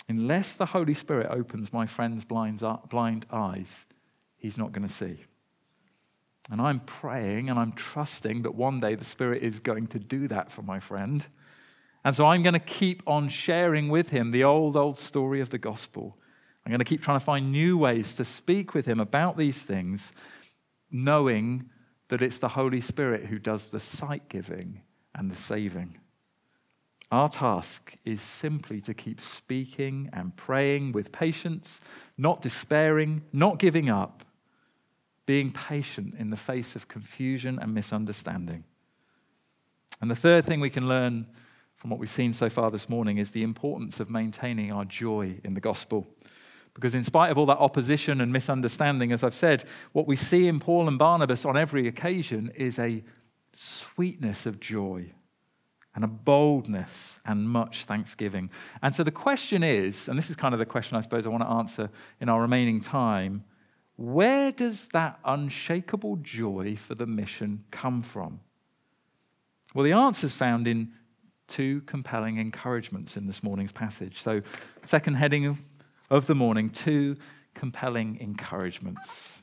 [0.07, 3.85] Unless the Holy Spirit opens my friend's blind, blind eyes,
[4.37, 5.19] he's not going to see.
[6.49, 10.27] And I'm praying and I'm trusting that one day the Spirit is going to do
[10.27, 11.25] that for my friend.
[12.03, 15.49] And so I'm going to keep on sharing with him the old, old story of
[15.49, 16.17] the gospel.
[16.65, 19.63] I'm going to keep trying to find new ways to speak with him about these
[19.63, 20.11] things,
[20.91, 21.69] knowing
[22.09, 24.81] that it's the Holy Spirit who does the sight giving
[25.15, 25.97] and the saving.
[27.11, 31.81] Our task is simply to keep speaking and praying with patience,
[32.17, 34.23] not despairing, not giving up,
[35.25, 38.63] being patient in the face of confusion and misunderstanding.
[39.99, 41.27] And the third thing we can learn
[41.75, 45.39] from what we've seen so far this morning is the importance of maintaining our joy
[45.43, 46.07] in the gospel.
[46.73, 50.47] Because, in spite of all that opposition and misunderstanding, as I've said, what we see
[50.47, 53.03] in Paul and Barnabas on every occasion is a
[53.53, 55.11] sweetness of joy
[55.93, 58.49] and a boldness and much thanksgiving.
[58.81, 61.29] And so the question is, and this is kind of the question I suppose I
[61.29, 61.89] want to answer
[62.21, 63.43] in our remaining time
[63.97, 68.39] where does that unshakable joy for the mission come from?
[69.75, 70.93] Well, the answer is found in
[71.47, 74.21] two compelling encouragements in this morning's passage.
[74.21, 74.41] So,
[74.81, 75.43] second heading
[76.11, 77.15] of, the morning, two
[77.55, 79.41] compelling encouragements.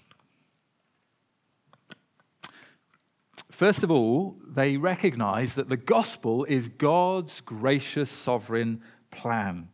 [3.50, 9.68] First of all, they recognize that the gospel is God's gracious sovereign plan.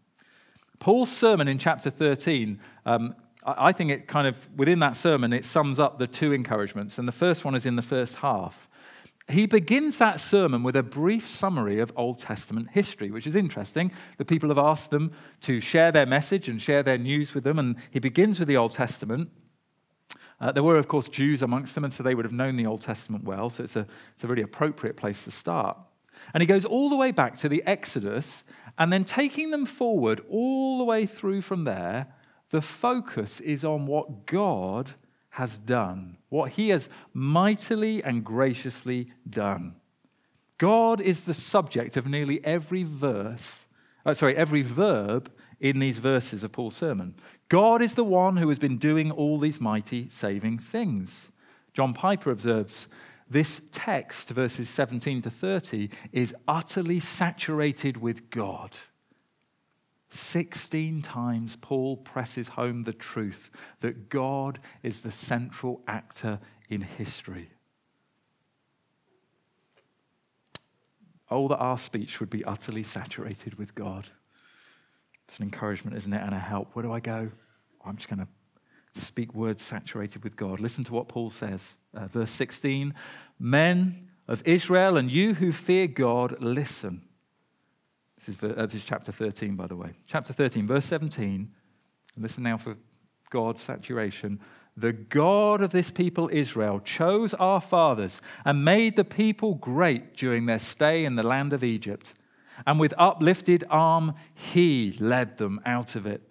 [0.78, 5.44] Paul's sermon in chapter 13, um, I think it kind of, within that sermon, it
[5.44, 6.98] sums up the two encouragements.
[6.98, 8.70] And the first one is in the first half.
[9.28, 13.90] He begins that sermon with a brief summary of Old Testament history, which is interesting.
[14.18, 17.58] The people have asked them to share their message and share their news with them.
[17.58, 19.30] And he begins with the Old Testament.
[20.40, 22.66] Uh, there were, of course, Jews amongst them, and so they would have known the
[22.66, 25.78] Old Testament well, so it's a, it's a really appropriate place to start.
[26.34, 28.44] And he goes all the way back to the Exodus,
[28.76, 32.08] and then taking them forward all the way through from there,
[32.50, 34.92] the focus is on what God
[35.34, 39.74] has done, what he has mightily and graciously done.
[40.58, 43.64] God is the subject of nearly every verse,
[44.06, 47.16] uh, sorry, every verb in these verses of Paul's sermon.
[47.48, 51.32] God is the one who has been doing all these mighty saving things.
[51.72, 52.86] John Piper observes
[53.28, 58.78] this text, verses 17 to 30, is utterly saturated with God.
[60.10, 66.38] 16 times Paul presses home the truth that God is the central actor
[66.68, 67.50] in history.
[71.30, 74.08] Oh, that our speech would be utterly saturated with God.
[75.26, 76.22] It's an encouragement, isn't it?
[76.22, 76.74] And a help.
[76.74, 77.30] Where do I go?
[77.84, 78.28] I'm just going to
[79.00, 80.60] speak words saturated with God.
[80.60, 81.74] Listen to what Paul says.
[81.92, 82.94] Uh, verse 16
[83.38, 87.02] Men of Israel and you who fear God, listen.
[88.24, 89.92] This is, uh, this is chapter 13, by the way.
[90.06, 91.50] Chapter 13, verse 17.
[92.16, 92.76] Listen now for
[93.30, 94.40] God's saturation.
[94.76, 100.46] The God of this people, Israel, chose our fathers and made the people great during
[100.46, 102.14] their stay in the land of Egypt.
[102.66, 106.22] And with uplifted arm, he led them out of it.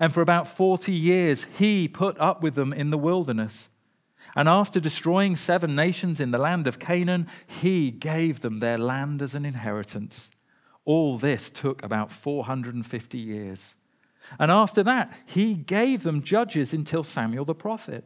[0.00, 3.68] And for about 40 years, he put up with them in the wilderness.
[4.36, 9.22] And after destroying seven nations in the land of Canaan, he gave them their land
[9.22, 10.28] as an inheritance.
[10.84, 13.74] All this took about 450 years.
[14.38, 18.04] And after that, he gave them judges until Samuel the prophet.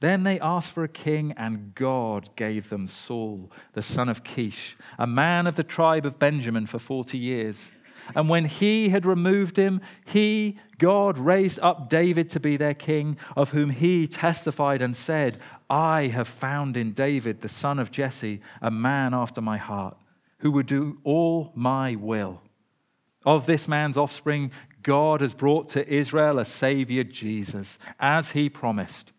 [0.00, 4.76] Then they asked for a king, and God gave them Saul, the son of Kish,
[4.98, 7.70] a man of the tribe of Benjamin, for 40 years.
[8.16, 13.16] And when he had removed him, he, God, raised up David to be their king,
[13.36, 15.38] of whom he testified and said,
[15.70, 19.96] I have found in David, the son of Jesse, a man after my heart,
[20.42, 22.42] who would do all my will.
[23.24, 24.50] Of this man's offspring,
[24.82, 29.12] God has brought to Israel a Savior, Jesus, as he promised.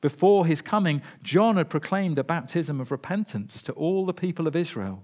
[0.00, 4.54] Before his coming, John had proclaimed a baptism of repentance to all the people of
[4.54, 5.02] Israel.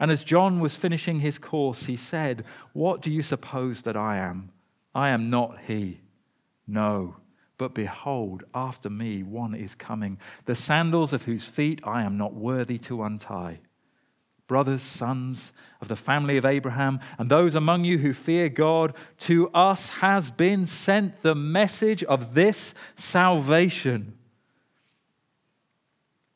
[0.00, 4.16] And as John was finishing his course, he said, What do you suppose that I
[4.16, 4.50] am?
[4.96, 6.00] I am not he.
[6.66, 7.16] No,
[7.56, 12.34] but behold, after me one is coming, the sandals of whose feet I am not
[12.34, 13.60] worthy to untie
[14.46, 19.48] brothers, sons of the family of Abraham, and those among you who fear God, to
[19.50, 24.16] us has been sent the message of this salvation.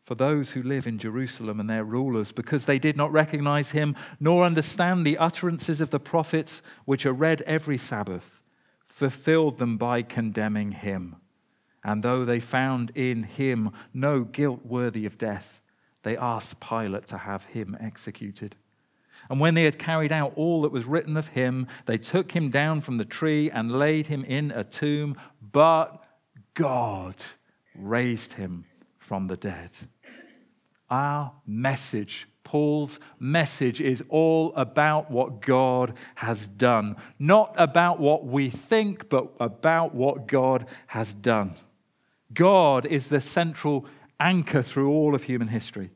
[0.03, 3.95] For those who live in Jerusalem and their rulers, because they did not recognize him
[4.19, 8.41] nor understand the utterances of the prophets, which are read every Sabbath,
[8.87, 11.17] fulfilled them by condemning him.
[11.85, 15.61] And though they found in him no guilt worthy of death,
[16.03, 18.57] they asked Pilate to have him executed.
[19.29, 22.51] And when they had carried out all that was written of him, they took him
[22.51, 25.17] down from the tree and laid him in a tomb.
[25.53, 26.03] But
[26.55, 27.17] God
[27.75, 28.65] raised him
[28.99, 29.71] from the dead.
[30.91, 36.97] Our message, Paul's message, is all about what God has done.
[37.19, 41.55] Not about what we think, but about what God has done.
[42.33, 43.87] God is the central
[44.21, 45.91] anchor through all of human history.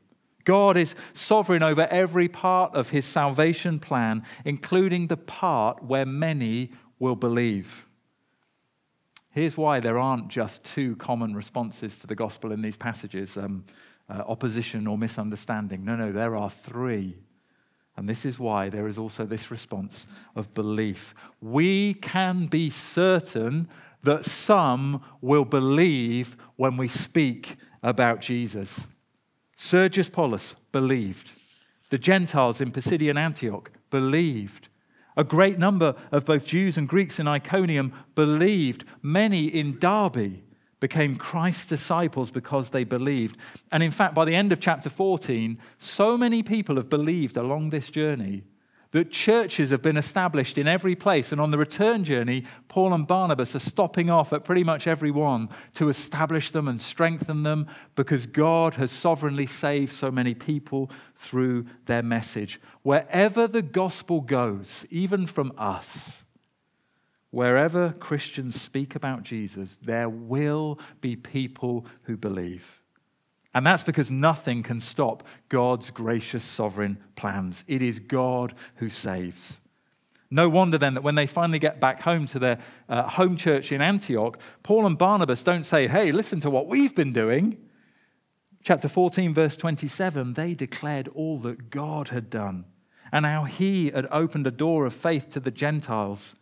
[0.45, 6.71] God is sovereign over every part of his salvation plan, including the part where many
[6.99, 7.85] will believe.
[9.31, 13.65] Here's why there aren't just two common responses to the gospel in these passages um,
[14.09, 15.83] uh, opposition or misunderstanding.
[15.83, 17.17] No, no, there are three.
[17.95, 20.05] And this is why there is also this response
[20.35, 21.15] of belief.
[21.41, 23.69] We can be certain
[24.03, 28.87] that some will believe when we speak about Jesus.
[29.55, 31.33] Sergius Paulus believed.
[31.89, 34.69] The Gentiles in Pisidian Antioch believed.
[35.15, 38.83] A great number of both Jews and Greeks in Iconium believed.
[39.03, 40.41] Many in Derbe
[40.79, 43.37] became Christ's disciples because they believed.
[43.71, 47.69] And in fact, by the end of chapter 14, so many people have believed along
[47.69, 48.43] this journey
[48.93, 51.31] that churches have been established in every place.
[51.31, 55.11] And on the return journey, Paul and Barnabas are stopping off at pretty much every
[55.11, 60.91] one to establish them and strengthen them because God has sovereignly saved so many people
[61.15, 62.61] through their message.
[62.83, 66.23] Wherever the gospel goes, even from us,
[67.31, 72.82] wherever Christians speak about Jesus, there will be people who believe.
[73.53, 77.63] And that's because nothing can stop God's gracious sovereign plans.
[77.67, 79.59] It is God who saves.
[80.31, 82.57] No wonder then that when they finally get back home to their
[82.89, 86.95] uh, home church in Antioch, Paul and Barnabas don't say, hey, listen to what we've
[86.95, 87.57] been doing.
[88.63, 92.65] Chapter 14, verse 27, they declared all that God had done
[93.11, 96.33] and how he had opened a door of faith to the Gentiles.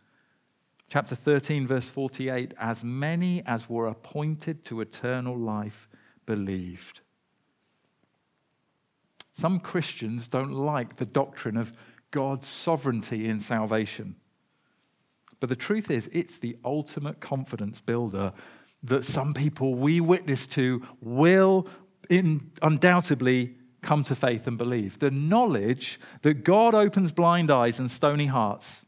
[0.88, 5.86] Chapter 13, verse 48, as many as were appointed to eternal life
[6.24, 7.01] believed.
[9.32, 11.72] Some Christians don't like the doctrine of
[12.10, 14.16] God's sovereignty in salvation.
[15.40, 18.32] But the truth is, it's the ultimate confidence builder
[18.82, 21.66] that some people we witness to will
[22.08, 24.98] in, undoubtedly come to faith and believe.
[24.98, 28.82] The knowledge that God opens blind eyes and stony hearts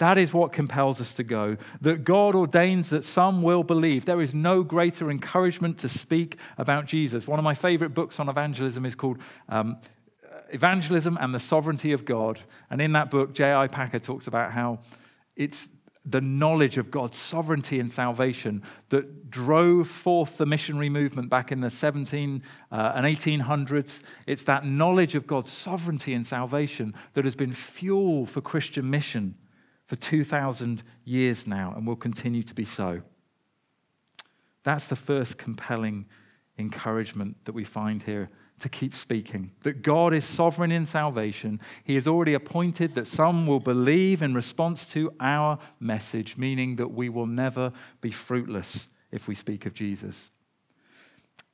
[0.00, 1.58] that is what compels us to go.
[1.82, 4.06] That God ordains that some will believe.
[4.06, 7.28] There is no greater encouragement to speak about Jesus.
[7.28, 9.18] One of my favorite books on evangelism is called
[9.50, 9.76] um,
[10.48, 12.40] evangelism and the sovereignty of God.
[12.70, 13.68] And in that book, J.I.
[13.68, 14.78] Packer talks about how
[15.36, 15.68] it's
[16.06, 21.60] the knowledge of God's sovereignty and salvation that drove forth the missionary movement back in
[21.60, 22.42] the 17
[22.72, 24.00] uh, and 1800s.
[24.26, 29.34] It's that knowledge of God's sovereignty and salvation that has been fuel for Christian mission
[29.90, 33.02] for 2,000 years now and will continue to be so.
[34.62, 36.06] That's the first compelling
[36.56, 38.28] encouragement that we find here
[38.60, 39.50] to keep speaking.
[39.62, 41.58] That God is sovereign in salvation.
[41.82, 46.92] He has already appointed that some will believe in response to our message, meaning that
[46.92, 50.30] we will never be fruitless if we speak of Jesus.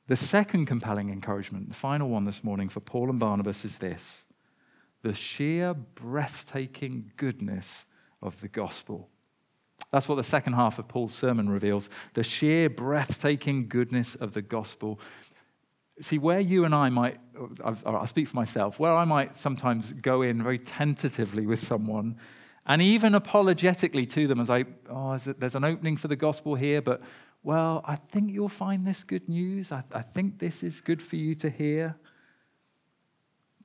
[0.05, 4.25] The second compelling encouragement, the final one this morning for Paul and Barnabas, is this
[5.01, 7.86] the sheer breathtaking goodness
[8.21, 9.09] of the gospel.
[9.91, 14.41] That's what the second half of Paul's sermon reveals the sheer breathtaking goodness of the
[14.41, 14.99] gospel.
[16.01, 17.17] See, where you and I might,
[17.63, 22.17] I'll speak for myself, where I might sometimes go in very tentatively with someone
[22.67, 26.81] and even apologetically to them as I, oh, there's an opening for the gospel here,
[26.81, 27.01] but
[27.41, 29.71] well, I think you'll find this good news.
[29.71, 31.95] I, I think this is good for you to hear.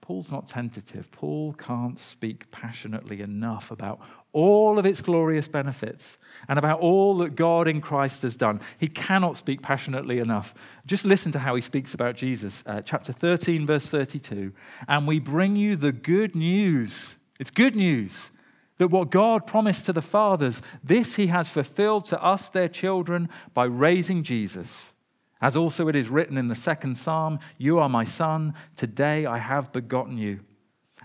[0.01, 1.11] Paul's not tentative.
[1.11, 4.01] Paul can't speak passionately enough about
[4.33, 6.19] all of its glorious benefits
[6.49, 8.61] and about all that God in Christ has done.
[8.79, 10.55] He cannot speak passionately enough.
[10.87, 12.63] Just listen to how he speaks about Jesus.
[12.67, 14.53] Uh, chapter 13, verse 32.
[14.89, 17.19] And we bring you the good news.
[17.39, 18.31] It's good news
[18.79, 23.29] that what God promised to the fathers, this he has fulfilled to us, their children,
[23.55, 24.93] by raising Jesus.
[25.41, 29.39] As also it is written in the second psalm, You are my son, today I
[29.39, 30.41] have begotten you.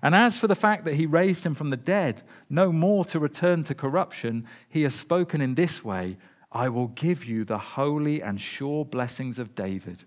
[0.02, 3.20] And as for the fact that he raised him from the dead, no more to
[3.20, 6.18] return to corruption, he has spoken in this way
[6.52, 10.06] I will give you the holy and sure blessings of David.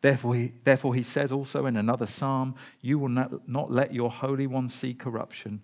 [0.00, 4.10] Therefore he, therefore, he says also in another psalm, You will not, not let your
[4.10, 5.60] Holy One see corruption.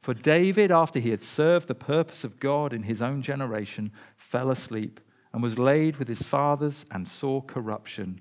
[0.00, 4.50] For David, after he had served the purpose of God in his own generation, fell
[4.50, 5.00] asleep
[5.32, 8.20] and was laid with his fathers and saw corruption.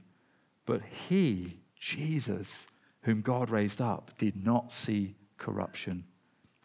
[0.66, 2.68] But he, Jesus,
[3.04, 6.06] whom God raised up, did not see corruption.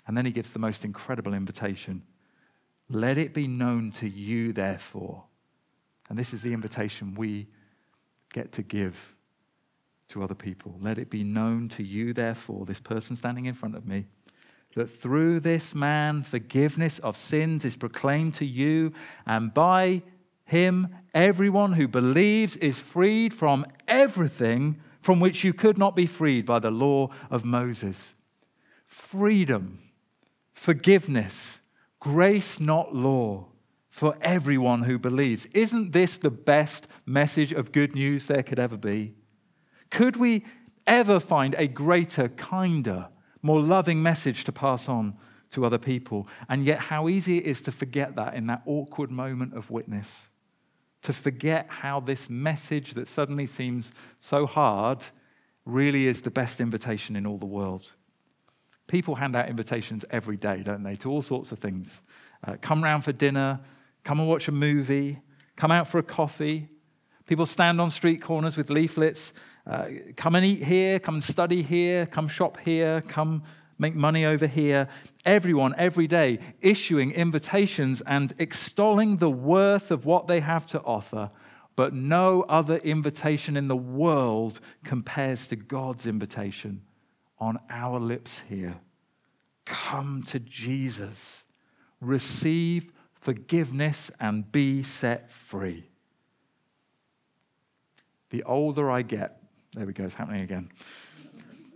[0.07, 2.03] And then he gives the most incredible invitation
[2.89, 5.25] Let it be known to you, therefore.
[6.09, 7.49] And this is the invitation we
[8.33, 9.17] get to give
[10.09, 10.77] to other people.
[10.81, 14.07] Let it be known to you, therefore, this person standing in front of me,
[14.77, 18.93] that through this man forgiveness of sins is proclaimed to you,
[19.27, 20.03] and by
[20.45, 26.45] him everyone who believes is freed from everything from which you could not be freed
[26.45, 28.17] by the law of Moses.
[28.87, 29.79] Freedom,
[30.53, 31.61] forgiveness,
[32.01, 33.47] grace, not law,
[33.89, 35.47] for everyone who believes.
[35.55, 39.15] Isn't this the best message of good news there could ever be?
[39.91, 40.45] Could we
[40.89, 43.07] ever find a greater, kinder,
[43.43, 45.17] more loving message to pass on
[45.51, 46.27] to other people?
[46.49, 50.11] And yet, how easy it is to forget that in that awkward moment of witness
[51.03, 55.05] to forget how this message that suddenly seems so hard
[55.65, 57.93] really is the best invitation in all the world.
[58.87, 62.01] People hand out invitations every day, don't they, to all sorts of things.
[62.47, 63.61] Uh, come round for dinner,
[64.05, 65.19] come and watch a movie,
[65.57, 66.69] come out for a coffee.
[67.27, 69.33] People stand on street corners with leaflets.
[69.67, 69.87] Uh,
[70.17, 73.43] come and eat here, come and study here, come shop here, come
[73.79, 74.89] make money over here.
[75.25, 81.31] Everyone, every day, issuing invitations and extolling the worth of what they have to offer.
[81.75, 86.83] But no other invitation in the world compares to God's invitation
[87.39, 88.77] on our lips here.
[89.67, 91.45] Come to Jesus,
[92.01, 95.91] receive forgiveness, and be set free.
[98.31, 100.71] The older I get, there we go, it's happening again.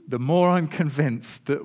[0.09, 1.61] The more I'm convinced that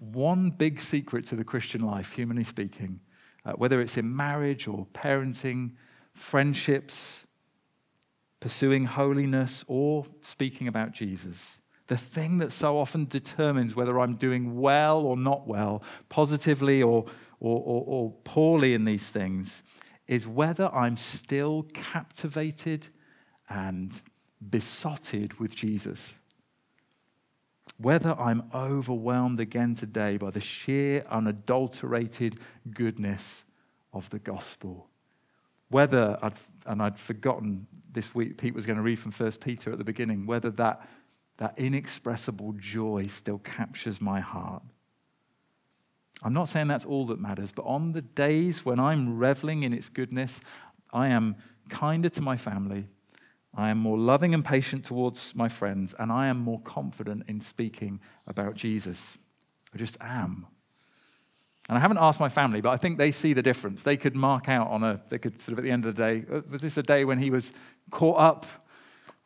[0.00, 3.00] one big secret to the Christian life, humanly speaking,
[3.44, 5.72] uh, whether it's in marriage or parenting,
[6.14, 7.26] friendships,
[8.40, 11.60] pursuing holiness, or speaking about Jesus.
[11.86, 17.04] The thing that so often determines whether I'm doing well or not well, positively or,
[17.40, 19.62] or, or, or poorly in these things,
[20.06, 22.88] is whether I'm still captivated
[23.48, 24.00] and
[24.50, 26.14] besotted with Jesus
[27.78, 32.38] whether I'm overwhelmed again today by the sheer, unadulterated
[32.70, 33.44] goodness
[33.92, 34.88] of the gospel.
[35.68, 36.34] Whether, I'd,
[36.66, 39.84] and I'd forgotten this week, Pete was going to read from 1 Peter at the
[39.84, 40.86] beginning, whether that,
[41.38, 44.62] that inexpressible joy still captures my heart.
[46.22, 49.72] I'm not saying that's all that matters, but on the days when I'm reveling in
[49.72, 50.40] its goodness,
[50.92, 51.36] I am
[51.68, 52.86] kinder to my family.
[53.54, 57.40] I am more loving and patient towards my friends, and I am more confident in
[57.40, 59.18] speaking about Jesus.
[59.74, 60.46] I just am.
[61.68, 63.82] And I haven't asked my family, but I think they see the difference.
[63.82, 66.02] They could mark out on a, they could sort of at the end of the
[66.02, 67.52] day, uh, was this a day when he was
[67.90, 68.46] caught up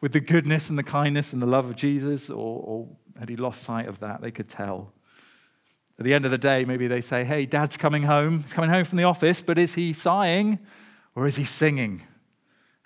[0.01, 3.37] with the goodness and the kindness and the love of Jesus, or, or had he
[3.37, 4.21] lost sight of that?
[4.21, 4.93] They could tell.
[5.99, 8.43] At the end of the day, maybe they say, hey, dad's coming home.
[8.43, 10.59] He's coming home from the office, but is he sighing
[11.15, 12.03] or is he singing?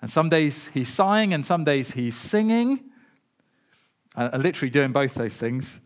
[0.01, 2.91] And some days he's sighing and some days he's singing.
[4.15, 5.79] And literally doing both those things.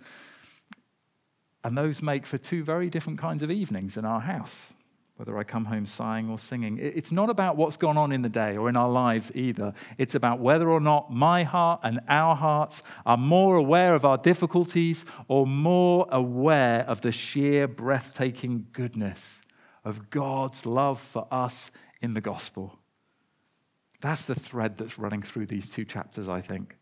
[1.63, 4.73] And those make for two very different kinds of evenings in our house,
[5.15, 6.79] whether I come home sighing or singing.
[6.79, 9.73] It's not about what's gone on in the day or in our lives either.
[9.97, 14.17] It's about whether or not my heart and our hearts are more aware of our
[14.17, 19.41] difficulties or more aware of the sheer breathtaking goodness
[19.83, 21.69] of God's love for us
[22.01, 22.79] in the gospel.
[24.01, 26.77] That's the thread that's running through these two chapters, I think.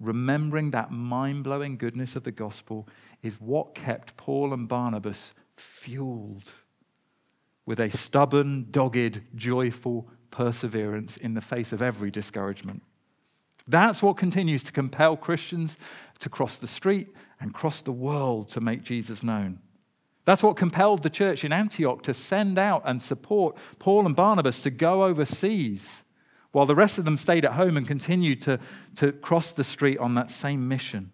[0.00, 2.88] Remembering that mind blowing goodness of the gospel
[3.22, 6.50] is what kept Paul and Barnabas fueled
[7.64, 12.82] with a stubborn, dogged, joyful perseverance in the face of every discouragement.
[13.68, 15.78] That's what continues to compel Christians
[16.18, 17.08] to cross the street
[17.40, 19.60] and cross the world to make Jesus known.
[20.24, 24.60] That's what compelled the church in Antioch to send out and support Paul and Barnabas
[24.62, 26.04] to go overseas,
[26.52, 28.58] while the rest of them stayed at home and continued to,
[28.96, 31.12] to cross the street on that same mission.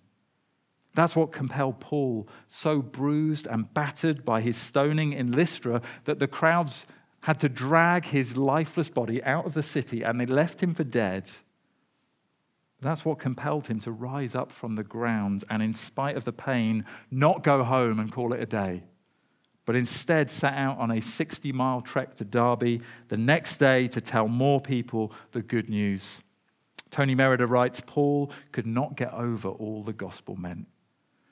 [0.95, 6.26] That's what compelled Paul, so bruised and battered by his stoning in Lystra that the
[6.26, 6.86] crowds
[7.20, 10.84] had to drag his lifeless body out of the city and they left him for
[10.84, 11.30] dead.
[12.80, 16.32] That's what compelled him to rise up from the ground and, in spite of the
[16.32, 18.84] pain, not go home and call it a day,
[19.68, 24.00] but instead set out on a 60 mile trek to Derbe the next day to
[24.00, 26.22] tell more people the good news.
[26.90, 30.68] Tony Merida writes Paul could not get over all the gospel meant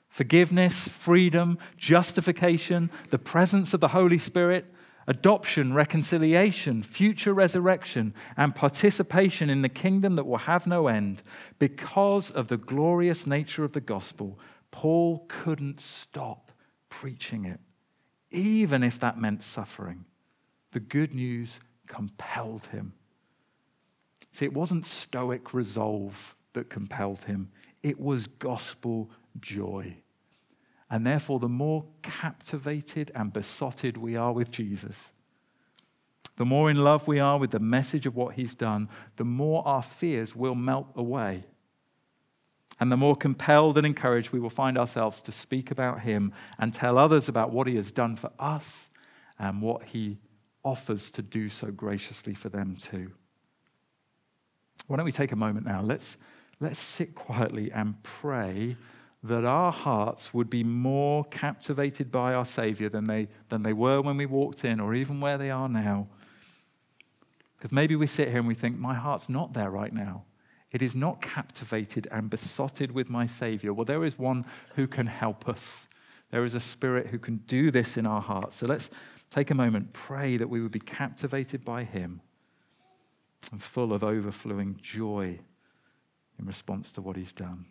[0.07, 4.71] forgiveness, freedom, justification, the presence of the Holy Spirit,
[5.07, 11.23] adoption, reconciliation, future resurrection, and participation in the kingdom that will have no end.
[11.57, 14.37] Because of the glorious nature of the gospel,
[14.69, 16.51] Paul couldn't stop
[16.89, 17.59] preaching it,
[18.31, 20.05] even if that meant suffering.
[20.71, 22.93] The good news compelled him.
[24.31, 27.49] See, it wasn't stoic resolve that compelled him,
[27.83, 29.09] it was gospel
[29.39, 29.97] joy.
[30.89, 35.11] And therefore, the more captivated and besotted we are with Jesus,
[36.37, 39.67] the more in love we are with the message of what he's done, the more
[39.67, 41.45] our fears will melt away.
[42.79, 46.73] And the more compelled and encouraged we will find ourselves to speak about him and
[46.73, 48.89] tell others about what he has done for us
[49.39, 50.19] and what he
[50.63, 53.11] offers to do so graciously for them too.
[54.87, 55.81] Why don't we take a moment now?
[55.81, 56.17] Let's,
[56.59, 58.75] let's sit quietly and pray
[59.23, 64.01] that our hearts would be more captivated by our Savior than they, than they were
[64.01, 66.07] when we walked in, or even where they are now.
[67.57, 70.25] Because maybe we sit here and we think, my heart's not there right now.
[70.71, 73.73] It is not captivated and besotted with my Savior.
[73.73, 74.45] Well, there is one
[74.75, 75.87] who can help us.
[76.29, 78.57] There is a Spirit who can do this in our hearts.
[78.57, 78.89] So let's
[79.29, 82.21] take a moment, pray that we would be captivated by Him
[83.51, 85.39] and full of overflowing joy
[86.37, 87.65] in response to what He's done.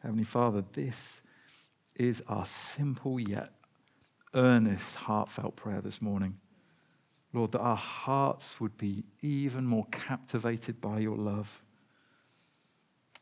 [0.00, 1.20] Heavenly Father, this
[1.96, 3.57] is our simple yet
[4.34, 6.38] earnest, heartfelt prayer this morning.
[7.32, 11.62] Lord, that our hearts would be even more captivated by your love.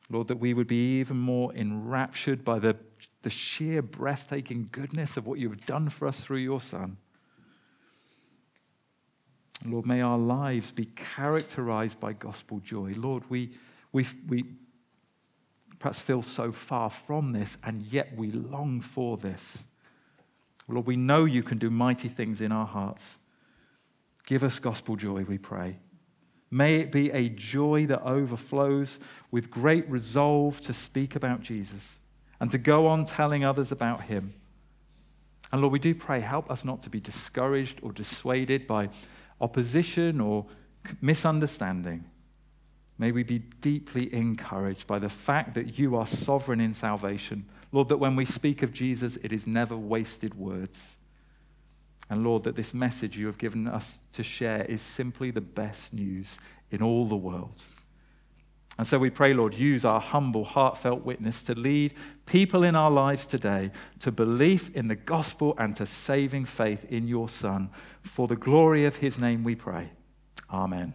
[0.09, 2.77] Lord, that we would be even more enraptured by the,
[3.23, 6.97] the sheer breathtaking goodness of what you have done for us through your Son.
[9.65, 12.93] Lord, may our lives be characterized by gospel joy.
[12.97, 13.51] Lord, we,
[13.91, 14.45] we, we
[15.79, 19.59] perhaps feel so far from this, and yet we long for this.
[20.69, 23.17] Lord, we know you can do mighty things in our hearts.
[24.27, 25.79] Give us gospel joy, we pray.
[26.51, 28.99] May it be a joy that overflows
[29.31, 31.99] with great resolve to speak about Jesus
[32.41, 34.35] and to go on telling others about him.
[35.53, 38.89] And Lord, we do pray, help us not to be discouraged or dissuaded by
[39.41, 40.47] opposition or
[41.01, 42.05] misunderstanding.
[42.99, 47.47] May we be deeply encouraged by the fact that you are sovereign in salvation.
[47.73, 50.97] Lord, that when we speak of Jesus, it is never wasted words.
[52.09, 55.93] And Lord, that this message you have given us to share is simply the best
[55.93, 56.39] news
[56.71, 57.63] in all the world.
[58.79, 61.95] And so we pray, Lord, use our humble, heartfelt witness to lead
[62.27, 63.71] people in our lives today
[64.01, 67.71] to belief in the gospel and to saving faith in your Son.
[68.03, 69.91] For the glory of his name we pray.
[70.51, 70.93] Amen.